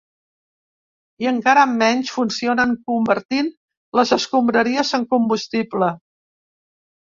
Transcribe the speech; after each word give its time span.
I 1.25 1.27
encara 1.31 1.65
menys 1.73 2.13
funcionen 2.13 2.73
convertint 2.93 3.53
les 4.01 4.15
escombraries 4.19 4.95
en 5.01 5.09
combustible. 5.15 5.95